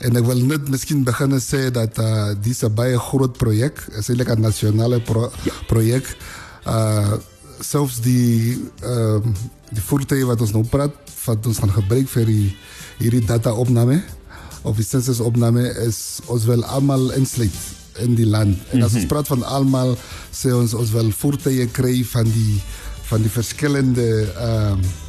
En 0.01 0.17
ek 0.17 0.25
wil 0.25 0.41
net 0.45 0.69
miskien 0.69 1.03
begin 1.03 1.39
sê 1.39 1.69
dat 1.71 1.97
uh 1.99 2.33
dis 2.41 2.63
'n 2.63 2.73
baie 2.73 2.97
groot 2.97 3.37
projek, 3.37 3.85
is 3.97 4.09
eintlik 4.09 4.29
'n 4.29 4.41
nasionale 4.41 4.99
pro 4.99 5.31
ja. 5.43 5.53
projek. 5.67 6.17
Uh 6.65 7.17
selfs 7.59 8.01
die 8.01 8.57
ehm 8.81 9.21
uh, 9.29 9.33
die 9.71 9.81
voertuie 9.81 10.25
wat 10.25 10.41
ons 10.41 10.51
nou 10.51 10.63
praat, 10.67 10.91
wat 11.25 11.45
ons 11.47 11.59
gaan 11.59 11.71
gebruik 11.71 12.09
vir 12.09 12.25
die 12.25 12.57
hierdie 12.97 13.25
data 13.25 13.53
opname 13.53 14.01
of 14.61 14.75
die 14.77 14.85
sensusopname 14.85 15.63
is 15.85 16.19
ons 16.31 16.45
wil 16.49 16.65
almal 16.65 17.09
insluit 17.17 17.59
in 17.99 18.15
die 18.15 18.27
land. 18.27 18.57
En 18.71 18.83
as 18.85 18.93
ons 18.93 19.03
mhm. 19.03 19.11
praat 19.11 19.29
van 19.31 19.43
almal, 19.43 19.95
sê 20.31 20.53
ons 20.55 20.73
ons 20.77 20.95
wil 20.95 21.11
voertuie 21.15 21.67
kry 21.75 22.01
van 22.13 22.29
die 22.29 22.59
van 23.11 23.23
die 23.25 23.31
verskillende 23.31 24.09
ehm 24.31 24.83
uh, 24.83 24.99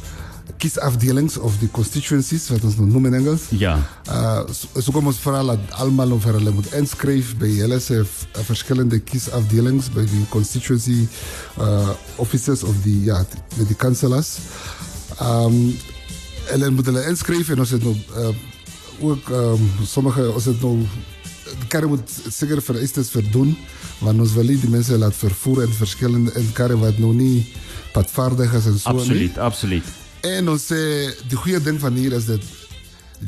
kiesafdelings 0.59 1.37
of 1.37 1.55
die 1.59 1.69
constituencies 1.75 2.45
wat 2.51 2.63
ons 2.67 2.77
noem 2.79 3.09
in 3.09 3.17
Engels. 3.19 3.47
Ja. 3.59 3.73
Uh 4.07 4.43
so, 4.51 4.69
so 4.79 4.93
kom 4.95 5.07
ons 5.11 5.19
veral 5.23 5.51
dat 5.53 5.75
almal 5.83 6.15
of 6.15 6.27
hulle 6.27 6.53
moet 6.55 6.69
inskryf 6.77 7.33
by 7.39 7.49
hulle 7.57 7.79
se 7.83 8.01
verskillende 8.47 8.99
kiesafdelings 9.03 9.89
by 9.95 10.05
die 10.07 10.23
constituency 10.31 11.01
uh 11.63 11.91
officers 12.23 12.63
of 12.67 12.79
die 12.85 12.99
ja, 13.09 13.21
die, 13.57 13.67
die 13.71 13.79
councillors. 13.79 14.37
Ehm 15.19 15.51
um, 15.51 15.59
hulle 16.51 16.73
moet 16.75 16.91
hulle 16.91 17.05
inskryf 17.07 17.53
en 17.53 17.63
ons 17.63 17.71
het 17.71 17.83
nou 17.87 17.93
uh, 18.19 18.33
ook, 19.03 19.29
ehm, 19.29 19.61
sommige, 19.85 20.21
als 20.21 20.45
het 20.45 20.61
nou 20.61 20.85
karren 21.67 21.89
moet 21.89 22.11
zeker 22.29 22.61
vereistes 22.61 23.09
verdoen. 23.09 23.57
Want 23.97 24.19
ons 24.19 24.33
willen 24.33 24.59
die 24.59 24.69
mensen 24.69 24.97
laten 24.97 25.17
vervoeren 25.17 25.67
en 25.67 25.73
verschillende 25.73 26.31
en 26.31 26.51
karren 26.53 26.79
wat 26.79 26.97
nog 26.97 27.13
niet 27.13 27.47
padvaardig 27.91 28.53
is 28.53 28.65
en 28.65 28.77
zo. 28.77 28.89
Absoluut, 28.89 29.37
absoluut. 29.37 29.83
En 30.21 30.49
ons, 30.49 30.69
eh, 30.69 30.77
de 31.27 31.35
goede 31.35 31.61
ding 31.61 31.79
van 31.79 31.93
hier 31.93 32.11
is 32.11 32.25
dat 32.25 32.41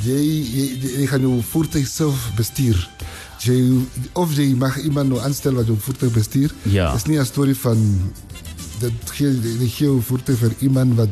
jij, 0.01 0.25
jij, 0.25 1.05
gaat 1.05 1.19
je 1.19 1.39
voertuig 1.49 1.87
zelf 1.87 2.31
besturen. 2.35 2.87
Jij, 3.39 3.71
of 4.13 4.35
je 4.35 4.55
mag 4.55 4.81
iemand 4.81 5.09
nou 5.09 5.21
aanstellen 5.21 5.57
wat 5.57 5.67
je 5.67 5.73
voertuig 5.77 6.11
bestuurt. 6.11 6.53
Ja. 6.61 6.87
Het 6.87 6.95
is 6.95 7.03
niet 7.03 7.17
een 7.17 7.25
story 7.25 7.55
van 7.55 8.11
dat 8.79 8.91
je, 9.13 9.57
je 9.77 9.97
voertuig 10.01 10.37
voor 10.37 10.53
iemand 10.59 10.95
wat 10.95 11.09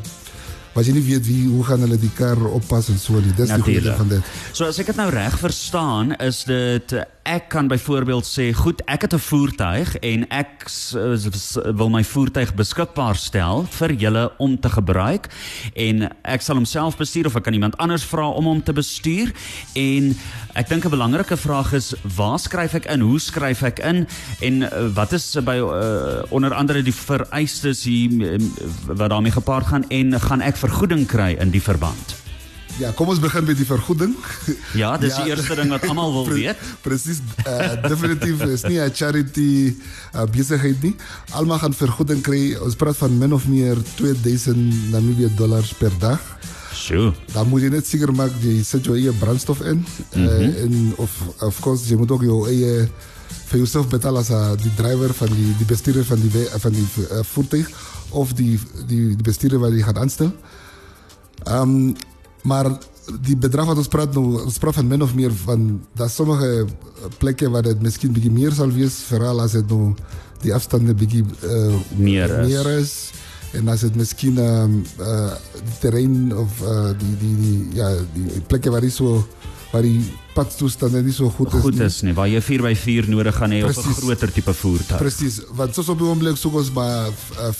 wat 0.73 0.87
jy 0.87 0.95
nie 0.97 1.05
weet 1.05 1.25
wie 1.27 1.43
hoe 1.47 1.63
gaan 1.67 1.85
hulle 1.85 1.99
die 2.01 2.11
kar 2.17 2.39
oppas 2.49 2.89
en 2.93 2.99
so 3.01 3.19
nie. 3.21 3.33
Dis 3.37 3.51
die 3.53 3.61
goeie 3.65 3.97
van 3.97 4.09
dit. 4.15 4.31
So 4.51 4.65
as 4.69 4.79
ek 4.81 4.91
dit 4.93 4.99
nou 4.99 5.09
reg 5.13 5.37
verstaan, 5.41 6.15
is 6.23 6.43
dit 6.49 6.95
ek 7.23 7.47
kan 7.49 7.67
byvoorbeeld 7.67 8.25
sê, 8.27 8.51
goed, 8.55 8.81
ek 8.85 9.01
het 9.01 9.13
'n 9.13 9.19
voertuig 9.19 9.95
en 9.97 10.27
ek 10.29 10.67
wil 11.75 11.89
my 11.89 12.03
voertuig 12.03 12.53
beskikbaar 12.53 13.15
stel 13.15 13.65
vir 13.69 13.93
julle 13.93 14.31
om 14.37 14.59
te 14.59 14.69
gebruik 14.69 15.29
en 15.75 16.09
ek 16.21 16.41
sal 16.41 16.55
homself 16.55 16.97
bestuur 16.97 17.25
of 17.25 17.35
ek 17.35 17.43
kan 17.43 17.53
iemand 17.53 17.77
anders 17.77 18.03
vra 18.03 18.27
om 18.29 18.45
hom 18.45 18.63
te 18.63 18.73
bestuur 18.73 19.31
en 19.73 20.15
ek 20.53 20.67
dink 20.69 20.85
'n 20.85 20.89
belangrike 20.89 21.37
vraag 21.37 21.73
is 21.73 21.93
waar 22.15 22.39
skryf 22.39 22.73
ek 22.73 22.85
in? 22.85 22.99
Hoe 22.99 23.19
skryf 23.19 23.63
ek 23.63 23.79
in? 23.79 24.07
En 24.41 24.63
eh, 24.63 24.87
wat 24.93 25.13
is 25.13 25.37
by 25.43 25.57
uh, 25.57 26.23
onder 26.29 26.53
andere 26.53 26.83
die 26.83 26.93
vereistes 26.93 27.83
hier 27.83 28.39
wat 28.85 29.09
daarmee 29.09 29.31
gepaard 29.31 29.65
gaan 29.65 29.89
en 29.89 30.19
gaan 30.19 30.41
ek 30.41 30.57
vergoeding 30.57 31.07
kry 31.07 31.35
in 31.39 31.51
die 31.51 31.61
verband? 31.61 32.22
Ja, 32.81 32.89
kom 32.97 33.11
ons 33.13 33.19
begin 33.21 33.45
met 33.45 33.57
die 33.57 33.67
vergoeding. 33.69 34.15
Ja, 34.73 34.95
dis 34.97 35.13
ja, 35.13 35.23
die 35.23 35.33
eerste 35.33 35.55
ding 35.59 35.69
wat 35.69 35.83
almal 35.85 36.13
wil 36.15 36.29
weet. 36.33 36.61
Presies, 36.81 37.19
uh, 37.45 37.75
definitief 37.85 38.41
is 38.47 38.63
nie 38.65 38.79
'n 38.81 38.93
charity 38.93 39.75
uh, 40.15 40.25
besigheid 40.25 40.81
nie. 40.81 40.95
Almal 41.37 41.61
gaan 41.61 41.73
vergoeding. 41.73 42.25
Ons 42.65 42.75
praat 42.75 42.97
van 42.97 43.17
min 43.17 43.33
of 43.33 43.47
meer 43.47 43.77
2000 43.95 44.89
Namibië 44.91 45.29
dollars 45.35 45.73
per 45.73 45.91
dag. 45.99 46.19
Sjoe. 46.73 47.13
Dan 47.33 47.47
moet 47.47 47.61
jy 47.61 47.69
net 47.69 47.85
seker 47.85 48.13
maak 48.13 48.33
jy 48.41 48.63
sit 48.63 48.85
jou 48.85 48.97
eie 48.97 49.11
brandstof 49.11 49.61
in 49.61 49.85
mm 49.85 49.85
-hmm. 50.11 50.25
uh, 50.25 50.63
en 50.63 50.93
of 50.97 51.11
of 51.39 51.59
course 51.59 51.89
jy 51.89 51.97
moet 51.97 52.11
ook 52.11 52.23
jou 52.23 52.47
eie 52.49 52.89
vir 53.45 53.57
jouself 53.57 53.87
betaal 53.87 54.17
as 54.17 54.29
uh, 54.29 54.57
die 54.57 54.73
driver 54.75 55.13
van 55.13 55.29
die 55.29 55.53
die 55.57 55.65
bestuurder 55.65 56.05
van 56.05 56.21
die 56.21 56.47
van 56.57 56.71
die 56.71 56.87
voertuig 57.21 57.69
of 58.09 58.33
die 58.33 58.59
die 58.87 59.15
die 59.15 59.23
bestuurder 59.23 59.59
wat 59.59 59.71
jy 59.71 59.81
gaan 59.81 59.97
aanstel. 59.97 60.33
Ehm 61.45 61.61
um, 61.61 61.95
maar 62.43 62.69
die 63.25 63.35
bedrag 63.35 63.67
wat 63.71 63.79
ons 63.81 63.91
praat 63.91 64.13
nou, 64.15 64.43
ons 64.43 64.59
praat 64.61 64.79
van 64.79 64.87
min 64.87 65.01
of 65.03 65.15
meer 65.15 65.33
van 65.43 65.81
dat 65.99 66.11
sommige 66.11 66.67
plekke 67.19 67.49
waar 67.51 67.65
dit 67.67 67.81
miskien 67.83 68.13
bietjie 68.15 68.31
meer 68.31 68.55
sal 68.55 68.71
wees, 68.71 69.01
veral 69.09 69.41
as 69.43 69.57
dit 69.57 69.67
nou 69.67 69.93
die 70.43 70.53
afstande 70.55 70.95
bietjie 70.95 71.23
uh, 71.23 71.75
meer 71.97 72.31
is. 72.39 72.47
Meer 72.47 72.71
is 72.77 72.95
en 73.53 73.69
as 73.69 73.85
dit 73.85 73.97
miskien 73.99 74.39
ehm 74.41 74.77
um, 74.77 74.77
uh, 74.97 75.33
die 75.61 75.79
terrein 75.81 76.15
of 76.33 76.61
uh, 76.65 76.91
die, 76.97 77.13
die 77.21 77.33
die 77.37 77.57
ja 77.77 77.89
die 78.15 78.41
plekke 78.49 78.73
waar 78.73 78.85
is 78.87 78.97
so 78.97 79.21
waar 79.73 79.85
die 79.85 80.01
padtoestande 80.33 81.01
nie 81.01 81.13
so 81.13 81.29
goed, 81.33 81.53
goed 81.61 81.79
is 81.81 81.99
nie. 82.01 82.11
nie 82.11 82.17
waar 82.17 82.29
jy 82.29 82.41
4x4 82.45 83.09
nodig 83.09 83.37
gaan 83.37 83.53
hê 83.53 83.63
of 83.65 83.77
'n 83.77 83.95
groter 83.97 84.31
tipe 84.31 84.53
voertuig. 84.53 84.99
Presies. 85.01 85.41
Want 85.57 85.73
soos 85.73 85.89
op 85.89 85.97
die 85.97 86.07
oomblik 86.07 86.37
soek 86.37 86.59
ons 86.61 86.71
maar 86.73 87.09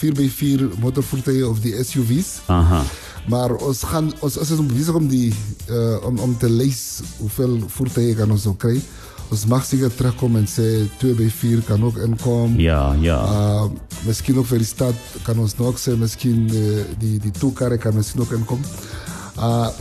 4x4 0.02 0.78
motorvoertuie 0.82 1.48
of 1.48 1.62
die 1.62 1.74
SUV's. 1.84 2.42
Aha. 2.46 2.84
Maar 3.28 3.56
ons, 3.56 3.84
gaan, 3.84 4.11
ons, 4.19 4.38
ons 4.38 4.50
is 4.50 4.66
bezig 4.66 4.94
om, 4.94 5.07
die, 5.07 5.34
eh, 5.67 6.19
om, 6.19 6.38
te 6.38 6.50
lezen 6.50 7.06
hoeveel 7.17 7.59
voertuigen 7.67 8.16
kan 8.16 8.31
ons 8.31 8.45
ook 8.45 8.59
krijgen. 8.59 8.84
Ons 9.29 9.45
mag 9.45 9.66
zeker 9.66 9.95
terugkomen 9.95 10.41
en 10.41 10.47
zeggen 10.47 10.89
2 10.97 11.13
bij 11.13 11.29
4 11.29 11.61
kan 11.61 11.84
ook 11.84 11.97
inkomen. 11.97 12.59
Ja, 12.59 12.95
ja. 13.00 13.23
Uh, 13.23 13.63
misschien 14.06 14.38
ook 14.38 14.45
voor 14.45 14.57
de 14.57 14.63
stad 14.63 14.94
kan 15.22 15.39
ons 15.39 15.57
nog 15.57 15.79
zijn, 15.79 16.00
misschien 16.00 16.50
uh, 16.53 16.81
die, 16.97 17.19
die 17.19 17.31
toekarren 17.31 17.79
kan 17.79 17.95
misschien 17.95 18.22
ook 18.22 18.31
inkomen. 18.31 18.66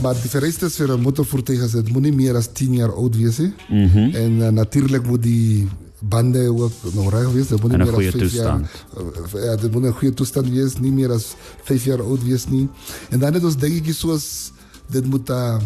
Maar 0.01 0.13
de 0.21 0.29
vereiste 0.29 0.65
is 0.65 0.75
voor 0.75 0.89
een 0.89 1.01
motorvoertuig 1.01 1.61
is 1.61 1.73
het 1.73 1.91
moet 1.91 2.01
niet 2.01 2.15
meer 2.15 2.33
dan 2.33 2.43
10 2.53 2.73
jaar 2.73 2.93
oud 2.93 3.15
zijn. 3.29 3.53
Mhm. 3.69 3.97
En 3.97 4.53
natuurlijk 4.53 5.07
moet 5.07 5.23
die 5.23 5.67
bande 6.09 6.49
ook 6.49 6.71
nog 6.93 7.11
reg 7.11 7.31
wees. 7.31 7.47
Dit 7.47 7.61
moet 7.61 7.71
nie 7.71 7.85
meer 7.85 7.95
as 7.95 8.11
5 8.11 8.33
jaar 8.33 8.59
uh, 8.59 9.43
ja, 9.43 9.55
dit 9.55 9.71
moet 9.71 9.83
'n 9.83 9.91
goeie 9.99 10.13
toestand 10.13 10.49
wees, 10.49 10.77
nie 10.79 10.91
meer 10.91 11.11
as 11.11 11.35
5 11.63 11.83
jaar 11.83 12.01
oud 12.01 12.23
wees 12.23 12.47
nie. 12.47 12.69
En 13.09 13.19
dan 13.19 13.33
het 13.33 13.43
ons 13.43 13.57
dingetjies 13.57 13.99
soos 13.99 14.51
dit 14.91 15.05
moet 15.05 15.29
uh, 15.29 15.57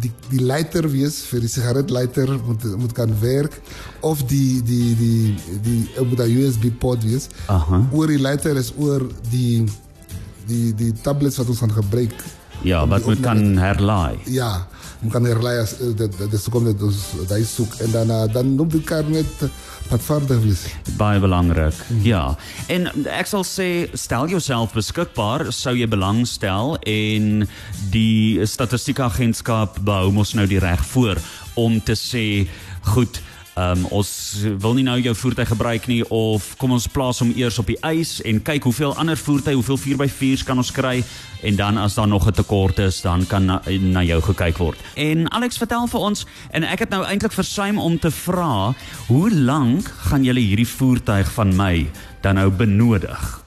die 0.00 0.12
die 0.28 0.42
lighter 0.44 0.88
wees 0.90 1.20
vir 1.28 1.40
die 1.40 1.48
sigaretlighter 1.48 2.38
moet 2.46 2.64
moet 2.76 2.92
kan 2.92 3.12
werk 3.20 3.60
of 4.00 4.22
die 4.24 4.62
die 4.62 4.96
die 4.96 5.34
die, 5.46 5.60
die 5.62 6.04
moet 6.04 6.20
'n 6.20 6.36
USB 6.36 6.70
port 6.78 7.04
wees. 7.04 7.28
Aha. 7.46 7.88
Oor 7.92 8.06
die 8.06 8.20
lighter 8.20 8.56
is 8.56 8.72
oor 8.76 9.06
die 9.30 9.64
die 10.46 10.74
die 10.74 10.92
tablets 10.92 11.36
wat 11.36 11.48
ons 11.48 11.58
gaan 11.58 11.72
gebruik 11.72 12.14
Ja, 12.62 12.86
wat 12.86 13.06
moet 13.06 13.20
kan 13.24 13.56
herlaai. 13.56 14.18
Ja, 14.28 14.66
moet 15.00 15.12
kan 15.12 15.24
herlaai 15.24 15.58
as 15.62 15.74
uh, 15.80 15.92
dit 15.96 16.16
dis 16.30 16.48
kom 16.52 16.66
dit 16.68 16.82
ons 16.84 16.98
daai 17.28 17.44
soek 17.48 17.76
en 17.84 17.92
dan 17.94 18.12
uh, 18.12 18.24
dan 18.32 18.54
noem 18.56 18.68
dit 18.76 18.84
kar 18.84 19.06
net 19.08 19.46
wat 19.90 20.02
vaardig 20.06 20.44
is. 20.46 20.66
Baie 20.98 21.20
belangrik. 21.20 21.74
Ja. 22.04 22.36
En 22.70 22.86
ek 23.10 23.30
sal 23.30 23.44
sê 23.48 23.68
stel 23.98 24.30
jouself 24.30 24.76
beskikbaar 24.76 25.48
sou 25.54 25.74
jy 25.74 25.88
belangstel 25.90 26.76
en 26.86 27.48
die 27.94 28.46
statistiekagentskap 28.46 29.80
behou 29.86 30.12
mos 30.14 30.36
nou 30.38 30.46
die 30.50 30.62
reg 30.62 30.84
voor 30.92 31.18
om 31.58 31.80
te 31.82 31.98
sê 31.98 32.26
goed 32.94 33.22
Ehm 33.58 33.78
um, 33.78 33.86
ons 33.98 34.10
wil 34.62 34.76
nie 34.78 34.84
nou 34.86 34.94
jou 35.02 35.14
voertuig 35.14 35.48
gebruik 35.50 35.86
nie 35.90 36.04
of 36.14 36.52
kom 36.56 36.70
ons 36.76 36.86
plaas 36.86 37.18
hom 37.18 37.32
eers 37.34 37.58
op 37.58 37.66
die 37.66 37.78
ys 37.82 38.20
en 38.22 38.38
kyk 38.46 38.68
hoeveel 38.68 38.94
ander 38.94 39.18
voertuie, 39.18 39.56
hoeveel 39.58 39.80
4x4s 39.80 40.44
kan 40.46 40.62
ons 40.62 40.70
kry 40.70 41.00
en 41.42 41.58
dan 41.58 41.80
as 41.82 41.96
daar 41.98 42.08
nog 42.08 42.28
'n 42.28 42.32
tekort 42.32 42.78
is, 42.78 43.00
dan 43.00 43.26
kan 43.26 43.44
na, 43.44 43.60
na 43.80 44.02
jou 44.02 44.20
gekyk 44.22 44.58
word. 44.58 44.78
En 44.94 45.30
Alex 45.30 45.56
vertel 45.56 45.86
vir 45.86 46.00
ons 46.00 46.26
en 46.50 46.62
ek 46.62 46.78
het 46.78 46.90
nou 46.90 47.02
eintlik 47.04 47.32
versuim 47.32 47.78
om 47.78 47.98
te 47.98 48.10
vra, 48.10 48.74
hoe 49.06 49.30
lank 49.30 49.90
gaan 49.98 50.24
julle 50.24 50.40
hierdie 50.40 50.68
voertuig 50.68 51.32
van 51.32 51.56
my 51.56 51.90
dan 52.20 52.34
nou 52.34 52.50
benodig? 52.50 53.40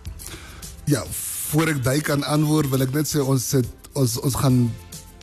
Ja, 0.85 1.03
voor 1.49 1.67
ek 1.67 1.83
daai 1.83 2.01
kan 2.01 2.23
antwoord, 2.23 2.69
wil 2.69 2.81
ek 2.81 2.93
net 2.93 3.07
sê 3.07 3.23
ons 3.23 3.51
het 3.51 3.67
ons 3.93 4.19
ons 4.19 4.35
gaan 4.35 4.71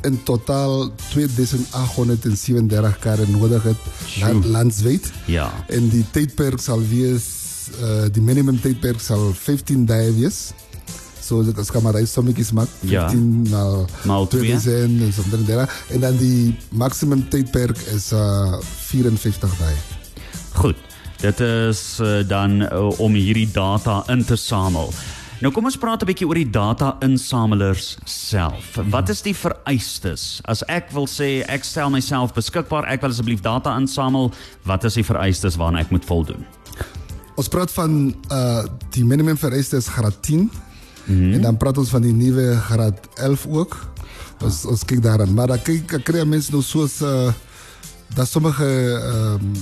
in 0.02 0.22
totaal 0.22 0.90
2837 1.10 2.98
karre 2.98 3.26
nodig 3.26 3.62
het 3.62 3.76
land, 4.20 4.44
landswijd. 4.44 5.12
Ja. 5.24 5.52
En 5.68 5.88
die 5.88 6.04
tijdperk 6.10 6.60
zal 6.60 6.80
wees, 6.88 7.24
uh, 7.82 8.02
die 8.12 8.22
minimum 8.22 8.60
tijdperk 8.60 9.00
zal 9.00 9.32
15 9.34 9.86
dagen 9.86 10.20
wees. 10.20 10.50
Zo, 11.24 11.42
so, 11.42 11.52
als 11.56 11.70
kan 11.70 11.82
maar 11.82 12.06
sommetjes 12.06 12.52
maken. 12.52 12.72
15 12.86 13.40
ja. 13.44 13.50
maal, 13.50 13.86
maal 14.04 14.26
2000 14.26 15.00
en 15.00 15.12
zo. 15.12 15.22
En 15.88 16.00
dan 16.00 16.16
die 16.16 16.56
maximum 16.68 17.28
tijdperk 17.28 17.78
is 17.78 18.12
uh, 18.12 18.58
54 18.60 19.56
dagen. 19.56 19.76
Goed. 20.52 20.76
Dit 21.20 21.40
is 21.40 21.98
uh, 22.00 22.28
dan 22.28 22.60
uh, 22.60 23.00
om 23.00 23.12
hierdie 23.12 23.48
data 23.52 24.02
in 24.06 24.24
te 24.24 24.36
samel. 24.36 24.92
Nou 25.40 25.48
kom 25.56 25.64
ons 25.64 25.76
praat 25.80 26.02
'n 26.02 26.06
bietjie 26.06 26.26
oor 26.28 26.36
die 26.36 26.50
data-insamelers 26.50 27.96
self. 28.04 28.76
Wat 28.92 29.08
is 29.08 29.22
die 29.22 29.34
vereistes? 29.34 30.40
As 30.44 30.60
ek 30.68 30.90
wil 30.92 31.06
sê 31.06 31.48
ek 31.48 31.64
stel 31.64 31.88
myself 31.90 32.34
beskikbaar, 32.36 32.84
ek 32.84 33.00
wil 33.00 33.10
asseblief 33.10 33.40
data 33.40 33.72
insamel, 33.76 34.32
wat 34.64 34.84
is 34.84 34.94
die 34.94 35.04
vereistes 35.04 35.56
waaraan 35.56 35.80
ek 35.80 35.90
moet 35.90 36.04
voldoen? 36.04 36.44
Ons 37.36 37.48
praat 37.48 37.72
van 37.72 38.14
uh 38.30 38.64
die 38.92 39.04
minimum 39.04 39.36
vereistes 39.36 39.88
graad 39.88 40.22
10 40.22 40.38
mm 40.40 40.50
-hmm. 41.06 41.32
en 41.32 41.42
dan 41.42 41.56
praat 41.56 41.78
ons 41.78 41.88
van 41.88 42.02
die 42.02 42.12
nuwe 42.12 42.56
graad 42.56 43.08
11 43.16 43.46
ook. 43.46 43.92
Ons 44.44 44.66
ons 44.66 44.84
kyk 44.84 45.02
daaraan, 45.02 45.34
maar 45.34 45.46
dan 45.46 45.62
kyk 45.62 46.04
kry 46.04 46.24
mense 46.24 46.52
nou 46.52 46.62
soos 46.62 47.00
uh 47.00 47.32
dat 48.14 48.28
sommige 48.28 48.64
ehm 48.64 49.40
um, 49.40 49.52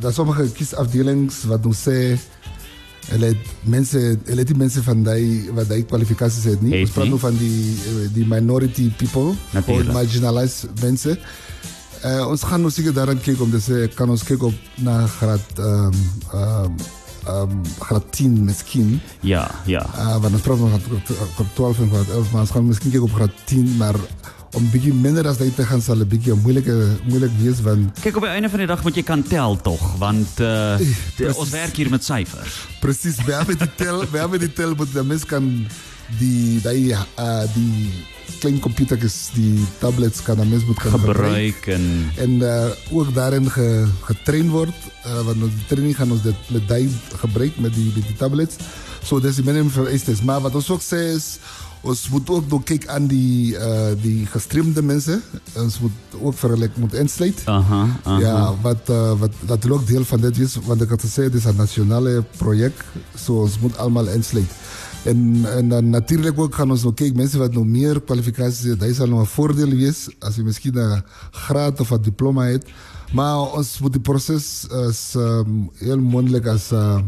dat 0.00 0.14
sommige 0.14 0.52
kiesafdelings 0.52 1.44
wat 1.44 1.66
ons 1.66 1.88
sê 1.88 2.18
Hulle 3.08 3.32
het 3.32 3.52
mense, 3.64 4.00
hulle 4.28 4.42
het 4.42 4.50
die 4.50 4.58
mense 4.58 4.82
van 4.84 5.02
daai 5.06 5.48
wat 5.56 5.70
daai 5.70 5.82
kwalifikasies 5.88 6.44
het 6.50 6.62
nie. 6.64 6.82
Ons 6.82 6.92
praat 6.96 7.08
nou 7.08 7.20
van 7.22 7.36
die 7.40 8.08
die 8.16 8.26
minority 8.28 8.90
people, 9.00 9.32
of 9.56 9.92
marginalized 9.94 10.82
mense. 10.82 11.16
Uh, 11.98 12.28
ons 12.30 12.44
gaan 12.46 12.62
nou 12.62 12.70
seker 12.70 12.94
daaraan 12.94 13.18
kyk 13.18 13.40
om 13.42 13.50
te 13.50 13.58
sê 13.62 13.88
kan 13.96 14.10
ons 14.12 14.22
kyk 14.22 14.44
op 14.52 14.82
na 14.86 15.00
graad 15.18 15.58
ehm 15.58 15.88
um, 15.90 16.02
ehm 16.30 16.64
um, 16.68 16.76
um, 17.28 17.62
graad 17.78 18.12
10 18.12 18.44
miskien. 18.44 19.00
Ja, 19.20 19.50
ja. 19.66 19.82
Uh, 19.96 20.16
want 20.22 20.32
ons 20.32 20.42
praat 20.42 20.58
van 20.58 20.80
graad 20.80 21.54
12 21.54 21.80
en 21.80 21.90
graad 21.90 22.08
11, 22.08 22.30
maar 22.32 22.40
ons 22.40 22.50
gaan 22.50 22.66
miskien 22.66 22.94
kyk 22.94 23.08
op 23.08 23.16
graad 23.18 23.34
10, 23.44 23.76
maar 23.76 23.98
om 24.56 24.68
bietjie 24.72 24.94
minder 24.94 25.26
as 25.28 25.40
dit 25.40 25.54
te 25.56 25.64
gaan 25.66 25.82
sal 25.84 26.00
'n 26.00 26.08
bietjie 26.08 26.34
moeilike 26.34 26.74
moeilik 27.08 27.34
wees 27.42 27.60
want 27.60 28.00
kyk 28.00 28.16
op 28.16 28.24
die 28.24 28.32
einde 28.32 28.48
van 28.48 28.62
die 28.64 28.70
dag 28.70 28.82
moet 28.84 28.96
jy 28.96 29.04
kan 29.04 29.22
tel 29.22 29.56
tog 29.60 29.82
want 30.00 30.40
uh, 30.40 30.76
die, 31.18 31.28
ons 31.34 31.50
werk 31.50 31.76
hier 31.76 31.90
met 31.90 32.04
syfers. 32.04 32.64
Presies, 32.80 33.20
we 33.26 33.32
hebben 33.34 33.58
die 33.58 33.74
tel, 33.76 34.04
we 34.10 34.18
hebben 34.18 34.40
die 34.40 34.52
tel 34.52 34.74
moet 34.74 34.92
die 34.92 35.02
mens 35.02 35.24
kan 35.24 35.66
die 36.18 36.60
die 36.64 36.94
uh, 36.94 37.44
die 37.54 37.92
klein 38.40 38.60
computertjies 38.60 39.30
die 39.34 39.66
tablets 39.82 40.22
kan 40.22 40.38
dan 40.40 40.48
mens 40.48 40.64
moet 40.64 40.78
kan 40.80 40.94
gebruik 40.94 41.66
en 41.66 42.30
uh, 42.40 42.70
ook 42.90 43.14
daarin 43.14 43.50
ge, 43.50 43.86
getrain 44.08 44.50
word 44.50 44.76
uh, 45.04 45.20
want 45.26 45.44
die 45.44 45.66
training 45.68 45.96
gaan 45.96 46.12
ons 46.14 46.22
dit 46.22 46.52
met 46.54 46.68
daai 46.68 46.88
gebruik 47.24 47.58
met 47.58 47.74
die 47.74 47.90
met 47.94 48.06
die 48.06 48.16
tablets. 48.16 48.56
Zo, 49.02 49.20
dus 49.20 49.38
ik 49.38 49.44
ben 49.44 49.54
hem. 49.54 49.70
Maar 50.24 50.40
wat 50.40 50.54
ons 50.54 50.70
ook 50.70 50.82
zegt, 50.82 51.16
is, 51.16 51.38
ons 51.80 52.08
moet 52.08 52.30
ook 52.30 52.48
nog 52.48 52.62
kijken 52.62 52.90
aan 52.90 53.06
die, 53.06 53.52
uh, 53.52 53.86
die 54.00 54.26
gestreamde 54.26 54.82
mensen. 54.82 55.22
Ons 55.56 55.80
moet 55.80 55.92
ook 56.20 56.38
vergelijk 56.38 56.76
moet 56.76 56.94
insluiten. 56.94 57.64
Ja, 58.04 58.54
wat, 58.62 58.90
uh, 58.90 59.12
wat 59.18 59.30
dat 59.40 59.70
ook 59.70 59.86
deel 59.86 60.04
van 60.04 60.20
dit 60.20 60.38
is. 60.38 60.58
Want 60.64 60.82
ik 60.82 60.88
had 60.88 61.00
gezegd, 61.00 61.32
dit 61.32 61.40
is 61.40 61.46
een 61.46 61.56
nationale 61.56 62.24
project. 62.36 62.82
Zo, 63.24 63.32
ons 63.32 63.58
moet 63.58 63.76
allemaal 63.76 64.08
insluiten. 64.08 64.56
En, 65.04 65.40
en 65.56 65.68
dan 65.68 65.90
natuurlijk 65.90 66.40
ook 66.40 66.54
gaan 66.54 66.70
ons 66.70 66.82
nog 66.82 66.94
kijken, 66.94 67.16
mensen 67.16 67.38
wat 67.38 67.52
nog 67.52 67.64
meer 67.64 68.00
kwalificaties 68.02 68.60
hebben, 68.60 68.78
dat 68.78 68.88
is 68.88 69.00
al 69.00 69.06
nog 69.06 69.18
een 69.20 69.26
voordeel 69.26 69.68
geweest. 69.68 70.08
Als 70.18 70.34
je 70.34 70.42
misschien 70.42 70.76
een 70.76 71.02
graad 71.30 71.80
of 71.80 71.90
een 71.90 72.02
diploma 72.02 72.44
hebt. 72.44 72.70
Maar 73.12 73.40
ons 73.52 73.78
moet 73.78 73.94
het 73.94 74.02
proces 74.02 74.66
is, 74.88 75.12
um, 75.16 75.70
heel 75.74 75.98
moeilijk 75.98 76.46
als... 76.46 76.72
Uh, 76.72 76.98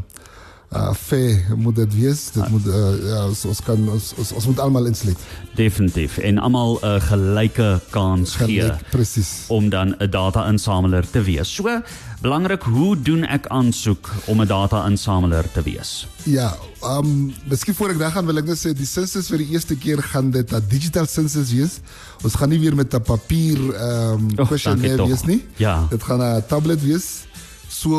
uh, 0.73 0.93
fair 0.95 1.55
moet 1.57 1.77
dit 1.77 1.95
wees. 1.95 2.31
Dit 2.31 2.49
moet 2.49 2.67
uh, 2.67 3.09
ja, 3.09 3.25
ons, 3.27 3.45
ons 3.45 3.63
kan 3.67 3.89
ons, 3.89 4.13
ons, 4.17 4.33
ons 4.33 4.47
moet 4.47 4.61
almal 4.61 4.87
insluit. 4.91 5.19
Definitief 5.59 6.19
en 6.19 6.39
almal 6.39 6.79
'n 6.79 6.87
uh, 6.87 7.01
gelyke 7.11 7.81
kans 7.91 8.37
Gelijk, 8.37 8.79
gee. 8.79 8.91
Presies. 8.91 9.45
Om 9.49 9.69
dan 9.69 9.95
'n 9.99 10.11
data-insameler 10.11 11.11
te 11.11 11.23
wees. 11.23 11.55
So 11.55 11.83
belangrik, 12.21 12.63
hoe 12.63 12.97
doen 13.03 13.25
ek 13.25 13.47
aansoek 13.47 14.11
om 14.27 14.41
'n 14.41 14.47
data-insameler 14.47 15.51
te 15.53 15.63
wees? 15.63 16.07
Ja, 16.25 16.55
um 16.83 17.35
miskien 17.49 17.75
voor 17.75 17.91
ek 17.91 17.99
daar 17.99 18.11
gaan 18.11 18.27
wil 18.27 18.39
ek 18.39 18.47
net 18.47 18.59
sê 18.59 18.73
die 18.73 18.87
sensus 18.87 19.29
vir 19.29 19.39
die 19.39 19.51
eerste 19.51 19.77
keer 19.77 20.03
gaan 20.03 20.31
dit 20.31 20.53
'n 20.53 20.63
digital 20.69 21.07
sensus 21.07 21.51
wees. 21.53 21.81
Ons 22.23 22.35
gaan 22.35 22.49
nie 22.49 22.61
weer 22.61 22.75
met 22.75 22.95
'n 22.95 23.03
papier 23.03 23.59
um 23.59 24.31
Och, 24.39 24.49
questionnaire 24.49 25.07
wees 25.07 25.25
nie. 25.25 25.45
Ja. 25.57 25.87
Dit 25.91 26.03
gaan 26.03 26.23
'n 26.23 26.43
tablet 26.47 26.83
wees. 26.83 27.27
So, 27.81 27.97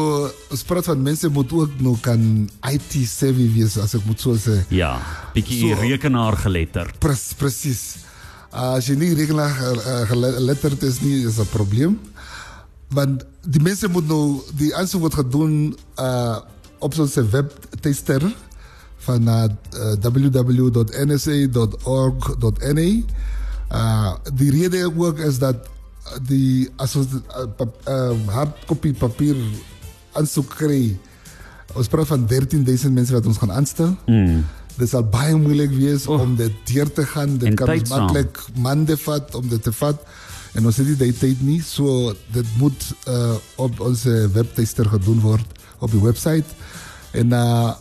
ons 0.54 0.62
praat 0.68 0.86
van 0.92 1.00
mense 1.02 1.26
moet 1.34 1.50
ook 1.58 1.80
nog 1.82 1.98
kan 2.06 2.22
IT 2.70 2.92
savvy 3.10 3.48
wees 3.56 3.80
as 3.82 3.96
ek 3.98 4.04
moet 4.06 4.22
so 4.22 4.36
sê. 4.38 4.60
Ja, 4.70 4.92
bietjie 5.34 5.72
So- 5.72 5.80
rekenaar 5.82 6.38
geletterd. 6.38 7.00
Pres, 7.02 7.32
presies. 7.40 7.82
Uh, 8.54 8.76
as 8.78 8.86
jy 8.92 8.96
nie 9.00 9.10
rekenaar 9.18 9.50
uh, 9.74 10.06
geletterd 10.12 10.84
is 10.84 11.00
nie, 11.02 11.26
is 11.26 11.40
'n 11.40 11.48
probleem. 11.50 11.98
Want 12.94 13.24
die 13.48 13.62
mense 13.64 13.88
moet 13.88 14.08
nou 14.08 14.42
die 14.60 14.76
aansoek 14.76 15.02
word 15.02 15.14
gedoen 15.24 15.76
uh 15.98 16.38
op 16.80 16.94
so 16.94 17.04
'n 17.06 17.30
webtester 17.32 18.22
van 19.06 19.28
uh, 19.28 19.46
www.nsa.org.na. 20.02 22.90
Uh 23.72 24.14
die 24.36 24.52
rede 24.52 24.92
ook 24.98 25.20
is 25.20 25.38
dat 25.40 25.56
die 26.28 26.70
pap, 27.58 27.76
uh, 27.88 28.12
hardkopie 28.28 28.94
papier 28.94 29.38
aansoek 30.18 30.50
kry. 30.58 30.98
Ons 31.78 31.88
praat 31.88 32.08
van 32.08 32.26
13000 32.28 32.94
mense 32.94 33.14
wat 33.16 33.26
ons 33.26 33.38
gaan 33.38 33.52
aanstel. 33.52 33.94
Mm. 34.08 34.42
Dit 34.78 34.90
sal 34.90 35.04
baie 35.04 35.36
moeilik 35.36 35.72
wees 35.76 36.08
Oh. 36.08 36.22
om 36.22 36.36
dit 36.36 36.52
deur 36.74 36.92
te 36.92 37.06
gaan. 37.06 37.38
Dit 37.38 37.56
kan 37.56 37.70
ons 37.70 37.80
tydsaam. 37.82 38.06
maklik 38.06 38.40
maande 38.58 38.98
vat 38.98 39.36
om 39.36 39.48
dit 39.48 39.64
te 39.64 39.72
vat. 39.72 40.00
En 40.54 40.66
ons 40.66 40.78
het 40.78 40.88
nie 40.88 40.98
die 41.00 41.14
tyd 41.16 41.42
nie, 41.42 41.62
so 41.64 42.12
dit 42.36 42.48
moet 42.60 42.88
uh, 43.08 43.36
op 43.56 43.80
ons 43.80 44.04
webtester 44.34 44.86
gedoen 44.86 45.20
word 45.24 45.48
op 45.80 45.92
die 45.92 46.02
website. 46.04 46.48
En 47.12 47.32
uh 47.38 47.72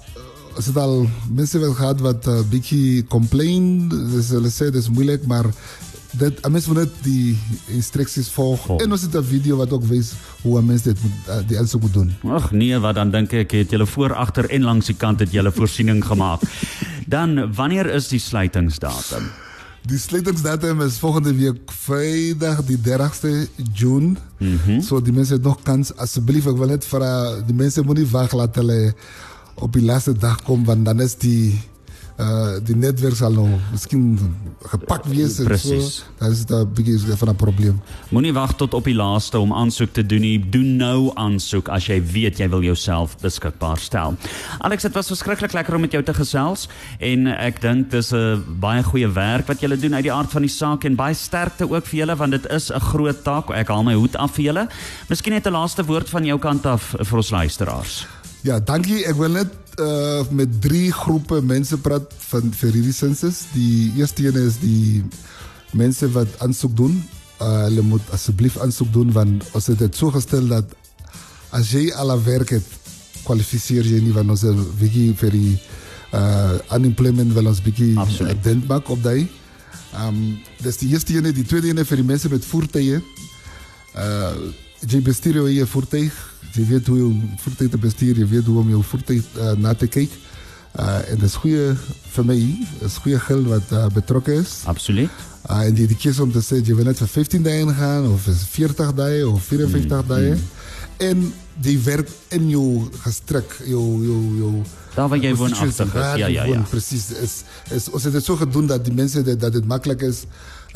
ons 0.59 0.67
het 0.67 0.77
al 0.77 1.07
mense 1.33 1.59
wat 1.63 1.77
gehad 1.79 2.01
wat 2.05 2.27
'n 2.27 2.31
uh, 2.31 2.43
bietjie 2.51 3.05
complain, 3.09 3.89
dis 3.89 4.29
hulle 4.35 4.51
sê 4.51 4.71
dis 4.71 4.91
moeilik, 4.91 5.23
maar 5.27 5.47
dit 6.11 6.49
mens 6.49 6.67
moet 6.67 6.77
net 6.77 6.93
die 7.03 7.39
instruksies 7.67 8.29
volg. 8.29 8.65
Volg. 8.67 8.81
En 8.81 8.93
ons 8.93 9.03
het 9.03 9.15
'n 9.17 9.25
video 9.25 9.57
wat 9.57 9.71
ook 9.71 9.85
wys 9.85 10.13
hoe 10.43 10.59
'n 10.61 10.65
mens 10.65 10.83
dit 10.83 10.97
moet 11.03 11.13
uh, 11.29 11.37
die 11.47 11.79
moet 11.81 11.93
doen. 11.93 12.15
Ag 12.25 12.51
nee, 12.51 12.79
wat 12.79 12.95
dan 12.95 13.11
dink 13.11 13.33
ek 13.33 13.51
het 13.51 13.71
julle 13.71 13.87
voor, 13.87 14.15
agter 14.15 14.51
en 14.51 14.63
langs 14.63 14.87
die 14.87 14.97
kant 14.97 15.21
het 15.21 15.33
julle 15.33 15.53
voorsiening 15.53 16.05
gemaak. 16.05 16.41
Dan 17.07 17.55
wanneer 17.55 17.87
is 17.87 18.09
die 18.09 18.19
sluitingsdatum? 18.19 19.31
Die 19.87 19.99
sluitingsdatum 19.99 20.81
is 20.81 20.99
volgende 20.99 21.35
week 21.35 21.73
vrijdag 21.73 22.65
die 22.65 22.79
30ste 22.79 23.49
June. 23.73 24.17
Mm 24.39 24.59
-hmm. 24.65 24.81
So 24.81 25.03
die 25.03 25.13
mensen 25.13 25.41
nog 25.41 25.63
kans. 25.63 25.97
Alsjeblieft, 25.97 26.47
ik 26.47 26.57
wil 26.57 26.77
vragen, 26.79 27.47
die 27.47 27.55
mensen 27.55 27.85
moeten 27.85 28.03
niet 28.05 28.13
wachten 28.13 28.39
laten 28.39 28.95
op 29.55 29.73
die 29.73 29.83
laatste 29.83 30.19
dag 30.19 30.43
komen, 30.43 30.65
want 30.65 30.85
dan 30.85 31.01
is 31.01 31.17
die 31.17 31.61
uh, 32.21 32.59
die 32.63 32.77
netwerk 32.77 33.17
sal 33.17 33.33
nou 33.33 33.47
miskien 33.73 34.19
gepak 34.71 35.07
wees 35.09 35.39
en 35.41 35.49
Precies. 35.49 35.95
so. 35.97 36.05
Dan 36.21 36.31
is 36.35 36.45
dit 36.45 36.57
'n 36.57 36.73
bietjie 36.75 37.17
van 37.17 37.29
'n 37.29 37.37
probleem. 37.37 37.81
Moenie 38.11 38.33
wag 38.33 38.55
tot 38.57 38.75
op 38.75 38.85
die 38.85 38.95
laaste 38.95 39.39
om 39.39 39.53
aansoek 39.53 39.93
te 39.93 40.07
doen 40.07 40.21
nie. 40.21 40.39
Doen 40.51 40.77
nou 40.77 41.11
aansoek 41.15 41.69
as 41.69 41.87
jy 41.87 42.03
weet 42.03 42.39
jy 42.39 42.49
wil 42.49 42.63
jouself 42.63 43.17
beskikbaar 43.21 43.79
stel. 43.79 44.15
Alex, 44.59 44.83
dit 44.83 44.93
was 44.93 45.07
verskriklik 45.07 45.53
lekker 45.53 45.75
om 45.75 45.81
met 45.81 45.93
jou 45.93 46.03
te 46.03 46.15
gesels 46.15 46.69
en 46.99 47.27
ek 47.27 47.61
dink 47.61 47.91
dis 47.91 48.13
'n 48.13 48.45
baie 48.61 48.83
goeie 48.83 49.09
werk 49.13 49.47
wat 49.47 49.61
julle 49.61 49.77
doen 49.77 49.95
uit 49.95 50.03
die 50.03 50.13
aard 50.13 50.31
van 50.31 50.43
die 50.43 50.51
saak 50.51 50.85
en 50.85 50.95
baie 50.97 51.15
sterkte 51.15 51.71
ook 51.71 51.87
vir 51.87 51.99
julle 52.01 52.17
want 52.17 52.31
dit 52.31 52.47
is 52.51 52.71
'n 52.71 52.81
groot 52.81 53.25
taak. 53.25 53.51
Ek 53.51 53.69
haal 53.69 53.83
my 53.83 53.95
hoed 53.95 54.17
af 54.17 54.35
vir 54.35 54.45
julle. 54.45 54.69
Miskien 55.09 55.33
net 55.33 55.47
'n 55.47 55.53
laaste 55.53 55.85
woord 55.85 56.09
van 56.09 56.25
jou 56.25 56.39
kant 56.39 56.67
af 56.67 56.95
vir 56.99 57.17
ons 57.17 57.31
luisteraars. 57.31 58.07
Ja, 58.43 58.61
dankie. 58.61 59.05
Ek 59.07 59.17
wil 59.17 59.29
net 59.29 59.49
uh, 59.81 60.23
met 60.31 60.61
drie 60.63 60.93
groepe 60.93 61.41
mense 61.43 61.79
praat 61.79 62.13
van 62.31 62.53
vir 62.61 62.77
hierdie 62.77 62.95
sensus. 62.95 63.45
Die 63.55 63.93
eerste 63.99 64.27
een 64.27 64.39
is 64.41 64.59
die 64.63 65.03
mense 65.77 66.09
wat 66.15 66.29
aansoek 66.45 66.77
doen. 66.77 66.95
Uh, 67.41 67.65
hulle 67.67 67.83
moet 67.83 68.13
asseblief 68.17 68.59
aansoek 68.61 68.93
doen 68.93 69.13
want 69.17 69.47
ons 69.57 69.67
het 69.73 69.79
dit 69.81 69.97
so 69.97 70.13
gestel 70.15 70.49
dat 70.51 70.77
as 71.57 71.73
jy 71.73 71.91
al 71.97 72.13
'n 72.13 72.25
werk 72.25 72.51
het, 72.51 72.67
kwalifiseer 73.25 73.85
jy 73.85 74.01
nie 74.01 74.13
want 74.13 74.31
ons 74.31 74.43
het 74.43 74.61
bietjie 74.79 75.15
vir 75.15 75.31
die 75.31 75.59
uh, 76.13 76.59
unemployment 76.77 77.33
wil 77.33 77.47
ons 77.47 77.63
bietjie 77.63 77.95
dent 78.43 78.67
maak 78.69 78.89
op 78.89 79.03
daai. 79.03 79.29
Um, 79.97 80.39
dis 80.63 80.77
die 80.77 80.91
eerste 80.93 81.15
ene, 81.17 81.33
die 81.33 81.45
tweede 81.45 81.69
ene 81.69 81.85
vir 81.85 81.97
die 81.97 82.07
mense 82.07 82.29
met 82.31 82.45
voertuie. 82.45 83.01
Uh, 83.97 84.35
bestuur 85.05 85.41
jou 85.41 85.47
eie 85.49 85.67
voertuig. 85.67 86.13
Jy 86.55 86.67
weet 86.67 86.87
hoe 86.87 87.05
om 87.07 87.19
voertuig 87.39 87.71
te 87.71 87.79
bestuur, 87.79 88.19
jy 88.19 88.27
weet 88.27 88.47
hoe 88.51 88.59
om 88.59 88.69
jou 88.69 88.83
voertuig 88.83 89.25
uh, 89.37 89.53
na 89.59 89.75
te 89.75 89.87
kyk. 89.87 90.11
Uh, 90.79 91.11
en 91.11 91.19
dis 91.19 91.35
goeie 91.43 91.75
vir 92.15 92.27
my, 92.27 92.39
is 92.87 92.97
goeie 93.03 93.19
geld 93.19 93.49
wat 93.51 93.73
uh, 93.75 93.87
betrokke 93.95 94.39
is. 94.39 94.61
Absoluut. 94.71 95.11
En 95.51 95.75
die, 95.75 95.87
die 95.91 95.99
keus 95.99 96.21
om 96.23 96.31
te 96.33 96.43
sê 96.45 96.61
jy 96.61 96.77
wil 96.79 96.87
net 96.87 97.01
vir 97.01 97.11
15 97.11 97.43
dae 97.47 97.63
gaan 97.75 98.07
of 98.11 98.27
is 98.31 98.45
40 98.53 98.93
dae 98.99 99.23
of 99.27 99.43
54 99.49 100.05
mm, 100.05 100.11
dae. 100.11 100.35
Mm. 100.35 100.49
En 101.11 101.25
die 101.65 101.79
werk 101.85 102.11
in 102.37 102.51
jou 102.53 102.67
gestrik, 103.05 103.57
jou 103.69 103.87
jou 104.05 104.21
jou 104.41 104.53
Daar 104.95 105.09
waar 105.09 105.21
constituency, 105.21 105.85
woonagtig 105.85 105.95
is. 105.95 106.19
Ja, 106.19 106.27
ja, 106.27 106.45
ja. 106.45 106.61
Precies. 106.69 107.11
Is, 107.11 107.35
is, 107.71 107.87
het 108.03 108.13
het 108.13 108.25
zo 108.25 108.37
gedaan 108.37 108.67
dat 108.67 108.85
die 108.85 108.95
mensen 108.95 109.25
dat, 109.25 109.41
dat 109.41 109.55
het 109.55 109.67
makkelijk 109.67 110.03
is. 110.03 110.25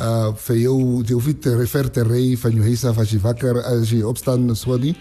Uh, 0.00 0.28
voor 0.34 0.58
jou, 0.58 1.02
je 1.06 1.12
hoeft 1.12 1.42
te 1.42 1.56
refer 1.56 1.90
te 1.90 2.38
van 2.38 2.54
je 2.54 2.88
af 2.88 2.98
als 2.98 3.10
je 3.10 3.20
wakker, 3.20 3.62
als 3.62 3.90
je 3.90 4.06
en 4.48 4.56
zo 4.56 4.76
niet. 4.76 4.96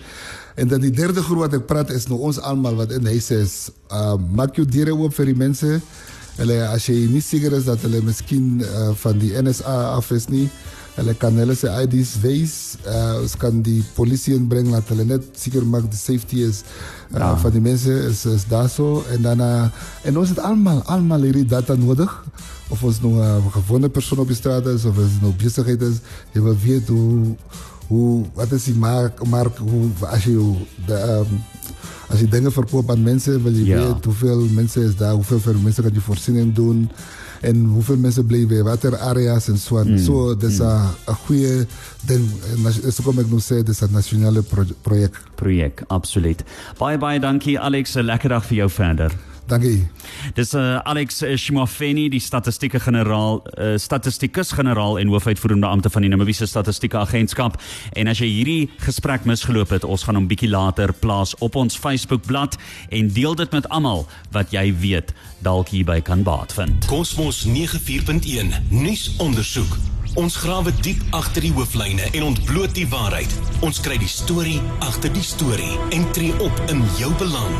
En 0.56 0.68
dan 0.68 0.80
die 0.80 0.92
derde 0.92 1.22
groep 1.22 1.38
wat 1.38 1.54
ik 1.54 1.66
praat 1.66 1.90
is 1.90 2.08
nou 2.08 2.20
ons 2.20 2.40
allemaal 2.40 2.76
wat 2.76 2.92
in 2.92 3.06
huis 3.06 3.32
is. 3.32 3.70
Uh, 3.92 4.14
maak 4.32 4.56
je 4.56 4.66
deuren 4.66 4.98
op 4.98 5.14
voor 5.14 5.26
die 5.26 5.36
mensen. 5.36 5.82
Hulle, 6.36 6.68
als 6.68 6.86
je 6.86 6.94
niet 6.94 7.24
zeker 7.24 7.52
is 7.52 7.64
dat 7.64 7.82
hulle 7.82 8.02
misschien 8.02 8.60
uh, 8.60 8.90
van 8.94 9.18
die 9.18 9.42
NSA 9.42 9.84
af 9.84 10.12
is 10.12 10.28
niet. 10.28 10.50
Hulle 10.94 11.14
kan 11.18 11.34
hulle 11.42 11.56
sy 11.58 11.72
ID's 11.84 12.12
wees. 12.22 12.56
Uh, 12.86 13.22
ons 13.24 13.34
kan 13.42 13.62
die 13.66 13.80
politie 13.98 14.36
inbrengen 14.38 14.76
dat 14.76 14.92
hulle 14.94 15.06
net 15.10 15.24
zeker 15.42 15.66
maakt 15.66 15.90
de 15.92 15.98
safety 15.98 16.44
is 16.46 16.62
uh, 17.14 17.18
Ja. 17.20 17.38
van 17.38 17.52
die 17.52 17.62
mensen 17.62 18.04
is, 18.10 18.26
is 18.26 18.46
daar 18.48 18.70
zo. 18.70 19.04
En 19.10 19.22
dan 19.22 19.42
uh, 19.42 19.66
en 20.04 20.18
ons 20.18 20.30
het 20.30 20.40
allemaal, 20.40 20.82
allemaal 20.84 21.22
hierdie 21.22 21.46
data 21.46 21.74
nodig. 21.74 22.14
Of 22.70 22.84
ons 22.84 23.02
nou 23.02 23.18
een 23.22 23.52
gewone 23.52 23.90
persoon 23.90 24.20
op 24.20 24.28
de 24.28 24.34
straat 24.38 24.66
is 24.66 24.86
of 24.86 24.98
ons 24.98 25.18
nou 25.22 25.34
bezigheid 25.38 25.82
is. 25.82 25.98
Je 26.32 26.42
wil 26.42 26.58
weten 26.58 26.94
hoe, 26.94 27.36
hoe 27.94 28.26
wat 28.34 28.52
is 28.52 28.64
die 28.64 28.76
markt, 28.76 29.28
markt 29.28 29.58
hoe, 29.58 29.90
als 30.10 30.24
je 30.24 30.54
de, 30.86 31.02
um, 31.30 31.42
als 32.10 32.20
je 32.20 32.28
dingen 32.28 32.52
verkoopt 32.52 32.90
aan 32.90 33.04
mensen, 33.04 33.44
wil 33.44 33.54
je 33.54 33.66
Ja. 33.66 33.78
weten 33.78 34.04
hoeveel 34.04 34.46
mensen 34.54 34.84
is 34.84 34.96
daar, 34.96 35.14
hoeveel 35.14 35.40
voor 35.40 35.56
mensen 35.64 35.84
kan 35.84 35.94
je 35.94 36.02
voorziening 36.02 36.54
doen. 36.56 36.90
En 37.42 37.66
hoeveel 37.66 37.98
mensen 37.98 38.26
blijven 38.26 38.48
bij 38.48 38.64
waterareas 38.64 39.48
en 39.48 39.58
zo. 39.58 39.84
Mm. 39.84 39.98
Zo, 39.98 40.36
dat 40.36 40.50
is 40.50 40.60
een 40.60 41.16
goede 41.26 41.66
ding. 42.06 42.30
En 42.66 42.92
Zo 42.94 43.04
kom 43.04 43.20
ik 43.20 43.32
nu 43.32 43.40
zeggen, 43.40 43.66
dat 43.66 43.76
is 43.76 43.82
een 43.82 43.92
nationale 43.92 44.42
pro 44.42 44.64
project. 44.82 45.18
Projek, 45.36 45.84
absoluut. 45.88 46.44
Baie 46.78 46.98
baie 46.98 47.20
dankie 47.20 47.60
Alex, 47.60 47.94
'n 47.96 48.00
lekker 48.02 48.30
dag 48.30 48.46
vir 48.46 48.56
jou 48.56 48.70
verder. 48.70 49.12
Dank 49.46 49.64
je. 49.64 49.82
Dis 50.34 50.54
uh, 50.54 50.78
Alex 50.78 51.22
uh, 51.22 51.36
Shimafeni, 51.36 52.08
die 52.10 52.20
statistieke 52.20 52.80
generaal, 52.80 53.42
uh, 53.60 53.74
statistikus 53.78 54.54
generaal 54.56 55.00
en 55.00 55.08
hoofuitvoerende 55.12 55.68
ampte 55.68 55.90
van 55.90 56.02
die 56.02 56.10
Namibiese 56.10 56.48
Statistieke 56.48 56.98
Agentskap. 56.98 57.60
En 57.94 58.08
as 58.08 58.22
jy 58.24 58.30
hierdie 58.32 58.70
gesprek 58.86 59.28
misgeloop 59.28 59.76
het, 59.76 59.84
ons 59.84 60.06
gaan 60.08 60.16
hom 60.16 60.30
bietjie 60.32 60.50
later 60.52 60.94
plaas 60.94 61.36
op 61.44 61.58
ons 61.60 61.76
Facebookblad 61.78 62.56
en 62.90 63.12
deel 63.12 63.36
dit 63.36 63.52
met 63.52 63.68
almal 63.70 64.06
wat 64.32 64.56
jy 64.56 64.70
weet 64.80 65.12
dalk 65.44 65.74
hierby 65.76 66.00
kan 66.02 66.24
baat 66.24 66.56
vind. 66.56 66.88
Cosmos 66.88 67.44
94.1 67.44 68.72
nuusondersoek. 68.72 69.76
Ons 70.20 70.38
grawe 70.40 70.72
diep 70.86 71.02
agter 71.18 71.44
die 71.44 71.52
hooflyne 71.56 72.06
en 72.14 72.30
ontbloot 72.30 72.76
die 72.78 72.88
waarheid. 72.88 73.34
Ons 73.66 73.82
kry 73.84 73.98
die 74.00 74.12
storie 74.12 74.62
agter 74.86 75.12
die 75.12 75.26
storie 75.26 75.74
en 75.92 76.08
tree 76.16 76.32
op 76.40 76.66
in 76.70 76.86
jou 77.02 77.12
belang. 77.20 77.52